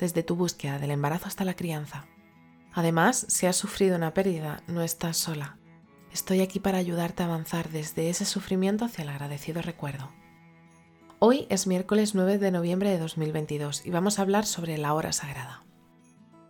desde 0.00 0.22
tu 0.22 0.34
búsqueda 0.34 0.78
del 0.78 0.90
embarazo 0.90 1.28
hasta 1.28 1.44
la 1.44 1.54
crianza. 1.54 2.06
Además, 2.72 3.26
si 3.28 3.46
has 3.46 3.56
sufrido 3.56 3.96
una 3.96 4.14
pérdida, 4.14 4.62
no 4.66 4.82
estás 4.82 5.18
sola. 5.18 5.58
Estoy 6.10 6.40
aquí 6.40 6.58
para 6.58 6.78
ayudarte 6.78 7.22
a 7.22 7.26
avanzar 7.26 7.68
desde 7.68 8.08
ese 8.08 8.24
sufrimiento 8.24 8.84
hacia 8.84 9.02
el 9.02 9.10
agradecido 9.10 9.60
recuerdo. 9.62 10.08
Hoy 11.18 11.46
es 11.50 11.66
miércoles 11.66 12.14
9 12.14 12.38
de 12.38 12.50
noviembre 12.50 12.90
de 12.90 12.98
2022 12.98 13.84
y 13.84 13.90
vamos 13.90 14.18
a 14.18 14.22
hablar 14.22 14.46
sobre 14.46 14.78
la 14.78 14.94
hora 14.94 15.12
sagrada. 15.12 15.62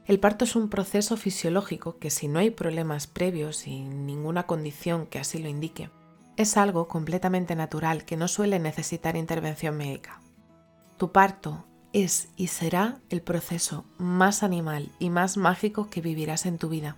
El 0.06 0.20
parto 0.20 0.44
es 0.44 0.54
un 0.54 0.68
proceso 0.68 1.16
fisiológico 1.16 1.98
que 1.98 2.10
si 2.10 2.28
no 2.28 2.38
hay 2.38 2.50
problemas 2.50 3.06
previos 3.06 3.66
y 3.66 3.80
ninguna 3.80 4.44
condición 4.46 5.06
que 5.06 5.18
así 5.18 5.38
lo 5.38 5.48
indique, 5.48 5.90
es 6.36 6.56
algo 6.56 6.88
completamente 6.88 7.56
natural 7.56 8.04
que 8.04 8.16
no 8.16 8.28
suele 8.28 8.60
necesitar 8.60 9.16
intervención 9.16 9.76
médica. 9.76 10.20
Tu 10.96 11.12
parto 11.12 11.66
es 11.92 12.28
y 12.36 12.48
será 12.48 12.98
el 13.10 13.22
proceso 13.22 13.84
más 13.98 14.42
animal 14.42 14.90
y 14.98 15.10
más 15.10 15.36
mágico 15.36 15.88
que 15.90 16.00
vivirás 16.00 16.46
en 16.46 16.58
tu 16.58 16.68
vida, 16.68 16.96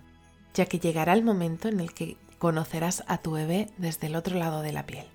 ya 0.53 0.65
que 0.65 0.79
llegará 0.79 1.13
el 1.13 1.23
momento 1.23 1.67
en 1.67 1.79
el 1.79 1.93
que 1.93 2.17
conocerás 2.37 3.03
a 3.07 3.17
tu 3.19 3.31
bebé 3.31 3.69
desde 3.77 4.07
el 4.07 4.15
otro 4.15 4.37
lado 4.37 4.61
de 4.61 4.73
la 4.73 4.85
piel. 4.85 5.05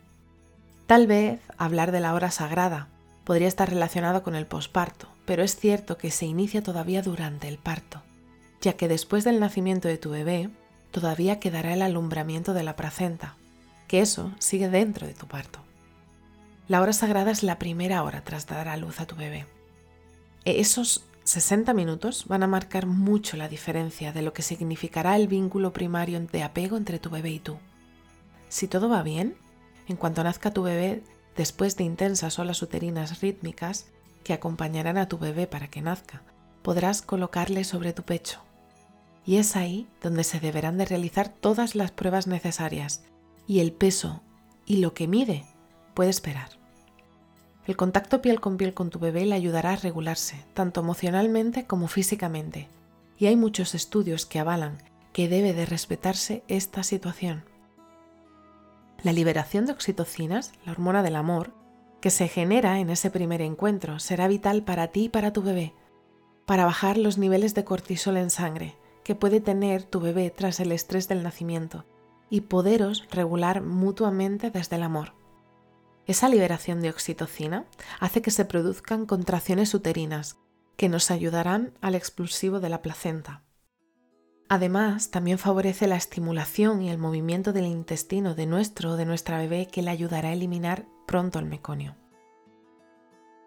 Tal 0.86 1.06
vez 1.06 1.40
hablar 1.58 1.92
de 1.92 2.00
la 2.00 2.14
hora 2.14 2.30
sagrada 2.30 2.88
podría 3.24 3.48
estar 3.48 3.68
relacionado 3.68 4.22
con 4.22 4.34
el 4.34 4.46
posparto, 4.46 5.08
pero 5.26 5.42
es 5.42 5.54
cierto 5.54 5.98
que 5.98 6.10
se 6.10 6.24
inicia 6.24 6.62
todavía 6.62 7.02
durante 7.02 7.46
el 7.46 7.58
parto, 7.58 8.02
ya 8.60 8.72
que 8.72 8.88
después 8.88 9.24
del 9.24 9.38
nacimiento 9.38 9.86
de 9.86 9.98
tu 9.98 10.10
bebé 10.10 10.48
todavía 10.90 11.38
quedará 11.38 11.74
el 11.74 11.82
alumbramiento 11.82 12.54
de 12.54 12.62
la 12.62 12.74
placenta, 12.74 13.36
que 13.86 14.00
eso 14.00 14.32
sigue 14.38 14.70
dentro 14.70 15.06
de 15.06 15.14
tu 15.14 15.26
parto. 15.26 15.60
La 16.66 16.80
hora 16.80 16.92
sagrada 16.92 17.30
es 17.30 17.42
la 17.42 17.58
primera 17.58 18.02
hora 18.02 18.24
tras 18.24 18.46
dar 18.46 18.68
a 18.68 18.76
luz 18.76 19.00
a 19.00 19.06
tu 19.06 19.16
bebé. 19.16 19.46
E 20.44 20.60
esos 20.60 21.04
60 21.24 21.74
minutos 21.74 22.24
van 22.26 22.42
a 22.42 22.46
marcar 22.46 22.86
mucho 22.86 23.36
la 23.36 23.48
diferencia 23.48 24.12
de 24.12 24.22
lo 24.22 24.32
que 24.32 24.42
significará 24.42 25.16
el 25.16 25.28
vínculo 25.28 25.72
primario 25.72 26.20
de 26.20 26.42
apego 26.42 26.76
entre 26.76 26.98
tu 26.98 27.10
bebé 27.10 27.30
y 27.30 27.38
tú. 27.38 27.58
Si 28.48 28.66
todo 28.66 28.88
va 28.88 29.02
bien, 29.02 29.36
en 29.88 29.96
cuanto 29.96 30.24
nazca 30.24 30.52
tu 30.52 30.62
bebé, 30.62 31.02
después 31.36 31.76
de 31.76 31.84
intensas 31.84 32.38
olas 32.38 32.62
uterinas 32.62 33.20
rítmicas 33.20 33.86
que 34.24 34.32
acompañarán 34.32 34.96
a 34.96 35.08
tu 35.08 35.18
bebé 35.18 35.46
para 35.46 35.68
que 35.68 35.82
nazca, 35.82 36.22
podrás 36.62 37.02
colocarle 37.02 37.64
sobre 37.64 37.92
tu 37.92 38.02
pecho. 38.02 38.40
Y 39.26 39.36
es 39.36 39.56
ahí 39.56 39.86
donde 40.02 40.24
se 40.24 40.40
deberán 40.40 40.78
de 40.78 40.86
realizar 40.86 41.28
todas 41.28 41.74
las 41.74 41.90
pruebas 41.90 42.26
necesarias 42.26 43.02
y 43.46 43.60
el 43.60 43.72
peso 43.72 44.22
y 44.64 44.78
lo 44.78 44.94
que 44.94 45.06
mide 45.08 45.44
puede 45.94 46.10
esperar. 46.10 46.57
El 47.68 47.76
contacto 47.76 48.22
piel 48.22 48.40
con 48.40 48.56
piel 48.56 48.72
con 48.72 48.88
tu 48.88 48.98
bebé 48.98 49.26
le 49.26 49.34
ayudará 49.34 49.74
a 49.74 49.76
regularse, 49.76 50.42
tanto 50.54 50.80
emocionalmente 50.80 51.66
como 51.66 51.86
físicamente, 51.86 52.66
y 53.18 53.26
hay 53.26 53.36
muchos 53.36 53.74
estudios 53.74 54.24
que 54.24 54.38
avalan 54.38 54.78
que 55.12 55.28
debe 55.28 55.52
de 55.52 55.66
respetarse 55.66 56.42
esta 56.48 56.82
situación. 56.82 57.44
La 59.02 59.12
liberación 59.12 59.66
de 59.66 59.72
oxitocinas, 59.72 60.52
la 60.64 60.72
hormona 60.72 61.02
del 61.02 61.14
amor, 61.14 61.52
que 62.00 62.08
se 62.08 62.26
genera 62.26 62.80
en 62.80 62.88
ese 62.88 63.10
primer 63.10 63.42
encuentro, 63.42 63.98
será 63.98 64.28
vital 64.28 64.62
para 64.62 64.88
ti 64.88 65.04
y 65.04 65.08
para 65.10 65.34
tu 65.34 65.42
bebé, 65.42 65.74
para 66.46 66.64
bajar 66.64 66.96
los 66.96 67.18
niveles 67.18 67.54
de 67.54 67.64
cortisol 67.64 68.16
en 68.16 68.30
sangre 68.30 68.76
que 69.04 69.14
puede 69.14 69.42
tener 69.42 69.82
tu 69.82 70.00
bebé 70.00 70.30
tras 70.30 70.58
el 70.60 70.72
estrés 70.72 71.06
del 71.06 71.22
nacimiento 71.22 71.84
y 72.30 72.40
poderos 72.42 73.04
regular 73.10 73.60
mutuamente 73.60 74.50
desde 74.50 74.76
el 74.76 74.84
amor. 74.84 75.17
Esa 76.08 76.30
liberación 76.30 76.80
de 76.80 76.88
oxitocina 76.88 77.66
hace 78.00 78.22
que 78.22 78.30
se 78.30 78.46
produzcan 78.46 79.04
contracciones 79.04 79.74
uterinas 79.74 80.38
que 80.78 80.88
nos 80.88 81.10
ayudarán 81.10 81.74
al 81.82 81.94
expulsivo 81.94 82.60
de 82.60 82.70
la 82.70 82.80
placenta. 82.80 83.42
Además, 84.48 85.10
también 85.10 85.36
favorece 85.36 85.86
la 85.86 85.96
estimulación 85.96 86.80
y 86.80 86.88
el 86.88 86.96
movimiento 86.96 87.52
del 87.52 87.66
intestino 87.66 88.34
de 88.34 88.46
nuestro 88.46 88.92
o 88.92 88.96
de 88.96 89.04
nuestra 89.04 89.36
bebé 89.36 89.66
que 89.66 89.82
le 89.82 89.90
ayudará 89.90 90.30
a 90.30 90.32
eliminar 90.32 90.86
pronto 91.06 91.38
el 91.38 91.44
meconio. 91.44 91.94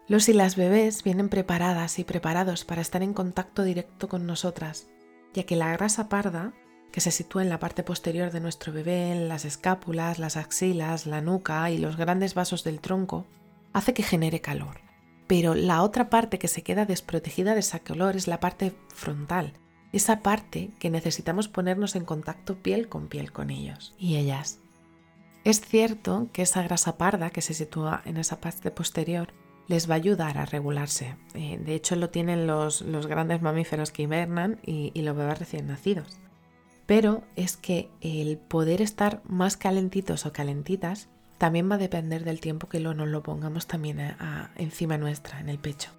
Los 0.08 0.30
y 0.30 0.34
las 0.34 0.56
bebés 0.56 1.04
vienen 1.04 1.30
preparadas 1.30 1.98
y 1.98 2.04
preparados 2.04 2.64
para 2.64 2.82
estar 2.82 3.02
en 3.02 3.16
contacto 3.16 3.64
directo 3.64 4.08
con 4.08 4.28
nosotras, 4.28 4.88
ya 5.34 5.48
que 5.48 5.56
la 5.56 5.72
grasa 5.72 6.10
parda 6.10 6.54
que 6.92 7.02
se 7.02 7.12
sitúa 7.12 7.42
en 7.42 7.50
la 7.50 7.60
parte 7.60 7.84
posterior 7.84 8.32
de 8.32 8.42
nuestro 8.42 8.74
bebé, 8.74 9.12
en 9.12 9.30
las 9.30 9.46
escápulas, 9.46 10.20
las 10.20 10.38
axilas, 10.38 11.06
la 11.06 11.22
nuca 11.22 11.72
y 11.72 11.78
los 11.78 11.98
grandes 11.98 12.34
vasos 12.34 12.64
del 12.64 12.82
tronco, 12.82 13.26
hace 13.74 13.94
que 13.94 14.04
genere 14.04 14.42
calor. 14.42 14.82
Pero 15.28 15.56
la 15.56 15.82
otra 15.82 16.10
parte 16.10 16.40
que 16.40 16.50
se 16.50 16.64
queda 16.64 16.86
desprotegida 16.86 17.54
de 17.54 17.62
ese 17.62 17.80
calor 17.80 18.16
es 18.18 18.28
la 18.28 18.40
parte 18.40 18.74
frontal, 18.90 19.54
esa 19.94 20.20
parte 20.20 20.72
que 20.80 20.90
necesitamos 20.90 21.48
ponernos 21.48 21.96
en 21.96 22.06
contacto 22.06 22.62
piel 22.62 22.90
con 22.90 23.08
piel 23.08 23.32
con 23.32 23.50
ellos 23.50 23.96
y 23.98 24.18
ellas. 24.18 24.60
Es 25.44 25.62
cierto 25.62 26.28
que 26.34 26.44
esa 26.44 26.62
grasa 26.62 26.98
parda 26.98 27.30
que 27.30 27.42
se 27.42 27.54
sitúa 27.54 28.02
en 28.06 28.18
esa 28.18 28.42
parte 28.42 28.70
posterior 28.72 29.34
les 29.68 29.90
va 29.90 29.96
a 29.96 29.98
ayudar 29.98 30.38
a 30.38 30.46
regularse. 30.46 31.16
Eh, 31.34 31.58
de 31.64 31.76
hecho, 31.76 31.96
lo 31.96 32.10
tienen 32.10 32.46
los, 32.46 32.84
grandes 33.08 33.42
mamíferos 33.42 33.92
que 33.92 34.04
hibernan 34.04 34.60
y 34.64 35.02
los 35.02 35.16
bebés 35.16 35.40
recién 35.40 35.68
nacidos 35.68 36.20
pero 36.92 37.24
es 37.38 37.56
que 37.56 37.90
el 38.02 38.38
poder 38.38 38.82
estar 38.82 39.22
más 39.24 39.56
calentitos 39.56 40.26
o 40.26 40.34
calentitas 40.34 41.08
también 41.38 41.72
va 41.72 41.76
a 41.76 41.78
depender 41.78 42.26
del 42.26 42.42
tiempo 42.42 42.68
que 42.68 42.82
lo, 42.82 42.94
nos 42.94 43.08
lo 43.08 43.24
pongamos 43.24 43.66
también 43.66 44.14
encima 44.58 44.98
nuestra, 44.98 45.40
en 45.40 45.48
el 45.48 45.58
pecho. 45.58 45.90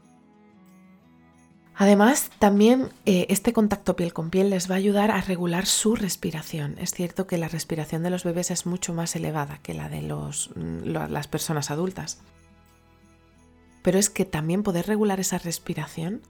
Además, 1.74 2.30
también 2.38 2.90
eh, 3.06 3.24
este 3.30 3.54
contacto 3.54 3.96
piel 3.96 4.12
con 4.12 4.28
piel 4.28 4.50
les 4.50 4.70
va 4.70 4.74
a 4.74 4.76
ayudar 4.76 5.10
a 5.10 5.22
regular 5.22 5.64
su 5.64 5.96
respiración. 5.96 6.76
Es 6.78 6.90
cierto 6.90 7.26
que 7.26 7.38
la 7.38 7.48
respiración 7.48 8.02
de 8.02 8.10
los 8.10 8.22
bebés 8.22 8.50
es 8.50 8.66
mucho 8.66 8.92
más 8.92 9.16
elevada 9.16 9.60
que 9.62 9.72
la 9.72 9.88
de 9.88 10.02
mm, 10.02 10.84
las 10.84 11.26
personas 11.26 11.70
adultas. 11.70 12.20
Pero 13.80 13.98
es 13.98 14.10
que 14.10 14.26
también 14.26 14.62
poder 14.62 14.88
regular 14.88 15.20
esa 15.20 15.38
respiración 15.38 16.20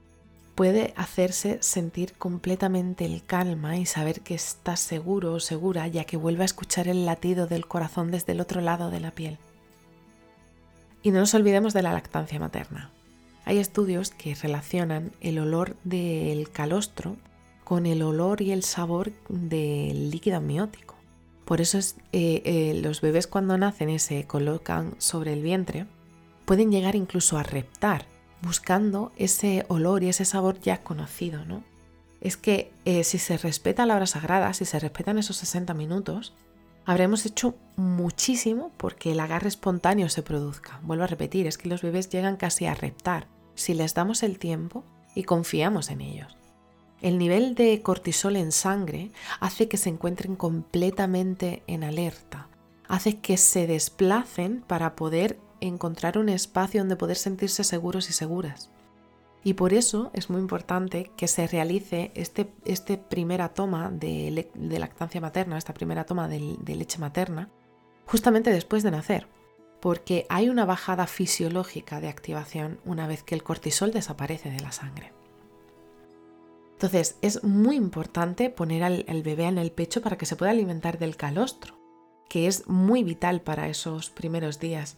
puede 0.55 0.93
hacerse 0.95 1.57
sentir 1.61 2.13
completamente 2.13 3.05
el 3.05 3.23
calma 3.23 3.77
y 3.77 3.85
saber 3.85 4.21
que 4.21 4.35
está 4.35 4.75
seguro 4.75 5.33
o 5.33 5.39
segura 5.39 5.87
ya 5.87 6.05
que 6.05 6.17
vuelve 6.17 6.43
a 6.43 6.45
escuchar 6.45 6.87
el 6.87 7.05
latido 7.05 7.47
del 7.47 7.67
corazón 7.67 8.11
desde 8.11 8.33
el 8.33 8.41
otro 8.41 8.61
lado 8.61 8.91
de 8.91 8.99
la 8.99 9.11
piel. 9.11 9.37
Y 11.01 11.11
no 11.11 11.19
nos 11.19 11.33
olvidemos 11.33 11.73
de 11.73 11.81
la 11.81 11.93
lactancia 11.93 12.39
materna. 12.39 12.91
Hay 13.45 13.57
estudios 13.57 14.11
que 14.11 14.35
relacionan 14.35 15.11
el 15.19 15.39
olor 15.39 15.75
del 15.83 16.49
calostro 16.49 17.17
con 17.63 17.85
el 17.85 18.01
olor 18.01 18.41
y 18.41 18.51
el 18.51 18.63
sabor 18.63 19.11
del 19.27 20.11
líquido 20.11 20.37
amniótico. 20.37 20.95
Por 21.45 21.59
eso 21.59 21.77
es, 21.77 21.95
eh, 22.13 22.41
eh, 22.45 22.79
los 22.81 23.01
bebés 23.01 23.27
cuando 23.27 23.57
nacen 23.57 23.89
y 23.89 23.99
se 23.99 24.25
colocan 24.25 24.95
sobre 24.97 25.33
el 25.33 25.41
vientre 25.41 25.87
pueden 26.45 26.71
llegar 26.71 26.95
incluso 26.95 27.37
a 27.37 27.43
reptar 27.43 28.05
buscando 28.43 29.11
ese 29.17 29.65
olor 29.69 30.03
y 30.03 30.09
ese 30.09 30.25
sabor 30.25 30.59
ya 30.59 30.81
conocido, 30.81 31.45
¿no? 31.45 31.63
Es 32.21 32.37
que 32.37 32.71
eh, 32.85 33.03
si 33.03 33.17
se 33.17 33.37
respeta 33.37 33.85
la 33.85 33.95
hora 33.95 34.05
sagrada, 34.05 34.53
si 34.53 34.65
se 34.65 34.79
respetan 34.79 35.17
esos 35.17 35.37
60 35.37 35.73
minutos, 35.73 36.33
habremos 36.85 37.25
hecho 37.25 37.55
muchísimo 37.75 38.71
porque 38.77 39.13
el 39.13 39.19
agarre 39.19 39.47
espontáneo 39.47 40.09
se 40.09 40.23
produzca. 40.23 40.79
Vuelvo 40.83 41.05
a 41.05 41.07
repetir, 41.07 41.47
es 41.47 41.57
que 41.57 41.69
los 41.69 41.81
bebés 41.81 42.09
llegan 42.09 42.37
casi 42.37 42.65
a 42.65 42.75
reptar 42.75 43.27
si 43.55 43.73
les 43.73 43.93
damos 43.93 44.23
el 44.23 44.39
tiempo 44.39 44.83
y 45.15 45.23
confiamos 45.23 45.89
en 45.89 46.01
ellos. 46.01 46.37
El 47.01 47.17
nivel 47.17 47.55
de 47.55 47.81
cortisol 47.81 48.35
en 48.37 48.51
sangre 48.51 49.11
hace 49.39 49.67
que 49.67 49.77
se 49.77 49.89
encuentren 49.89 50.35
completamente 50.35 51.63
en 51.67 51.83
alerta, 51.83 52.47
hace 52.87 53.19
que 53.19 53.37
se 53.37 53.67
desplacen 53.67 54.63
para 54.65 54.95
poder 54.95 55.37
encontrar 55.67 56.17
un 56.17 56.29
espacio 56.29 56.81
donde 56.81 56.95
poder 56.95 57.17
sentirse 57.17 57.63
seguros 57.63 58.09
y 58.09 58.13
seguras. 58.13 58.69
Y 59.43 59.53
por 59.55 59.73
eso 59.73 60.09
es 60.13 60.29
muy 60.29 60.39
importante 60.39 61.11
que 61.17 61.27
se 61.27 61.47
realice 61.47 62.11
este, 62.15 62.53
este 62.63 62.97
primera 62.97 63.49
toma 63.49 63.91
de, 63.91 64.49
lactancia 64.55 65.19
materna, 65.19 65.57
esta 65.57 65.73
primera 65.73 66.05
toma 66.05 66.29
de, 66.29 66.57
leche 66.65 66.97
materna, 66.99 67.49
justamente 68.05 68.51
después 68.51 68.83
de 68.83 68.91
nacer, 68.91 69.27
porque 69.81 70.25
hay 70.29 70.47
una 70.47 70.65
bajada 70.65 71.07
fisiológica 71.07 71.99
de 71.99 72.07
activación 72.07 72.79
una 72.85 73.05
vez 73.05 73.23
que 73.23 73.35
el 73.35 73.43
cortisol 73.43 73.91
desaparece 73.91 74.49
de 74.49 74.61
la 74.61 74.71
sangre. 74.71 75.11
Entonces 76.73 77.17
es 77.21 77.43
muy 77.43 77.75
importante 77.75 78.49
poner 78.49 78.83
al, 78.83 79.23
bebé 79.23 79.45
en 79.45 79.57
el 79.57 79.71
pecho 79.71 80.01
para 80.01 80.17
que 80.17 80.25
se 80.25 80.37
pueda 80.37 80.51
alimentar 80.51 80.99
del 80.99 81.17
calostro, 81.17 81.77
que 82.29 82.47
es 82.47 82.67
muy 82.67 83.03
vital 83.03 83.41
para 83.41 83.67
esos 83.67 84.09
primeros 84.09 84.59
días. 84.59 84.97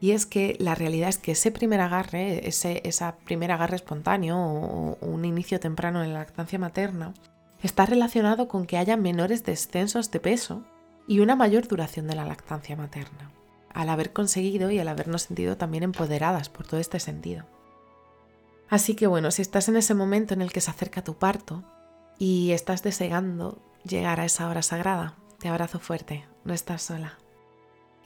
Y 0.00 0.10
es 0.10 0.26
que 0.26 0.56
la 0.58 0.74
realidad 0.74 1.08
es 1.08 1.18
que 1.18 1.32
ese 1.32 1.50
primer 1.50 1.80
agarre, 1.80 2.46
ese 2.46 2.82
primer 3.24 3.50
agarre 3.50 3.76
espontáneo 3.76 4.38
o 4.38 4.98
un 5.00 5.24
inicio 5.24 5.58
temprano 5.58 6.04
en 6.04 6.12
la 6.12 6.20
lactancia 6.20 6.58
materna, 6.58 7.14
está 7.62 7.86
relacionado 7.86 8.48
con 8.48 8.66
que 8.66 8.76
haya 8.76 8.96
menores 8.96 9.44
descensos 9.44 10.10
de 10.10 10.20
peso 10.20 10.64
y 11.08 11.20
una 11.20 11.36
mayor 11.36 11.66
duración 11.66 12.06
de 12.06 12.14
la 12.14 12.24
lactancia 12.24 12.76
materna, 12.76 13.30
al 13.72 13.88
haber 13.88 14.12
conseguido 14.12 14.70
y 14.70 14.78
al 14.78 14.88
habernos 14.88 15.22
sentido 15.22 15.56
también 15.56 15.82
empoderadas 15.82 16.48
por 16.48 16.66
todo 16.66 16.80
este 16.80 17.00
sentido. 17.00 17.46
Así 18.68 18.94
que 18.94 19.06
bueno, 19.06 19.30
si 19.30 19.42
estás 19.42 19.68
en 19.68 19.76
ese 19.76 19.94
momento 19.94 20.34
en 20.34 20.42
el 20.42 20.52
que 20.52 20.60
se 20.60 20.70
acerca 20.70 21.04
tu 21.04 21.14
parto 21.14 21.62
y 22.18 22.50
estás 22.50 22.82
deseando 22.82 23.62
llegar 23.84 24.20
a 24.20 24.24
esa 24.24 24.48
hora 24.48 24.62
sagrada, 24.62 25.14
te 25.38 25.48
abrazo 25.48 25.78
fuerte, 25.78 26.24
no 26.44 26.52
estás 26.52 26.82
sola. 26.82 27.18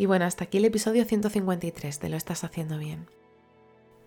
Y 0.00 0.06
bueno, 0.06 0.24
hasta 0.24 0.44
aquí 0.44 0.56
el 0.56 0.64
episodio 0.64 1.04
153 1.04 2.00
de 2.00 2.08
Lo 2.08 2.16
estás 2.16 2.42
haciendo 2.42 2.78
bien. 2.78 3.06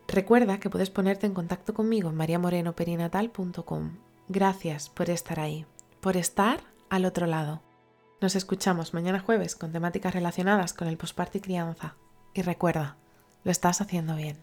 Recuerda 0.07 0.59
que 0.59 0.71
puedes 0.71 0.89
ponerte 0.89 1.27
en 1.27 1.35
contacto 1.35 1.75
conmigo 1.75 2.09
en 2.09 2.15
mariamorenoperinatal.com. 2.15 3.99
Gracias 4.27 4.89
por 4.89 5.11
estar 5.11 5.39
ahí, 5.39 5.67
por 6.01 6.17
estar 6.17 6.61
al 6.89 7.05
otro 7.05 7.27
lado. 7.27 7.61
Nos 8.21 8.35
escuchamos 8.35 8.95
mañana 8.95 9.19
jueves 9.19 9.55
con 9.55 9.71
temáticas 9.71 10.15
relacionadas 10.15 10.73
con 10.73 10.87
el 10.87 10.97
posparto 10.97 11.37
y 11.37 11.41
crianza. 11.41 11.93
Y 12.33 12.41
recuerda, 12.41 12.97
lo 13.43 13.51
estás 13.51 13.79
haciendo 13.79 14.15
bien. 14.15 14.37